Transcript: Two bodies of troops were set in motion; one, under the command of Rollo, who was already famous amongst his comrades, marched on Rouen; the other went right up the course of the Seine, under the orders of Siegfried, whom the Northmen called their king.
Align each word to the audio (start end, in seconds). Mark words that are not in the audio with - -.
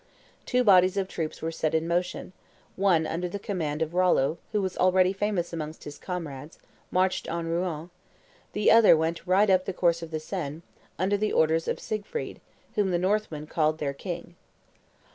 Two 0.47 0.63
bodies 0.63 0.97
of 0.97 1.07
troops 1.07 1.43
were 1.43 1.51
set 1.51 1.75
in 1.75 1.87
motion; 1.87 2.33
one, 2.75 3.05
under 3.05 3.29
the 3.29 3.37
command 3.37 3.83
of 3.83 3.93
Rollo, 3.93 4.39
who 4.51 4.59
was 4.59 4.75
already 4.75 5.13
famous 5.13 5.53
amongst 5.53 5.83
his 5.83 5.99
comrades, 5.99 6.57
marched 6.89 7.29
on 7.29 7.45
Rouen; 7.45 7.91
the 8.53 8.71
other 8.71 8.97
went 8.97 9.27
right 9.27 9.47
up 9.47 9.65
the 9.65 9.73
course 9.73 10.01
of 10.01 10.09
the 10.09 10.19
Seine, 10.19 10.63
under 10.97 11.17
the 11.17 11.31
orders 11.31 11.67
of 11.67 11.79
Siegfried, 11.79 12.41
whom 12.73 12.89
the 12.89 12.97
Northmen 12.97 13.45
called 13.45 13.77
their 13.77 13.93
king. 13.93 14.35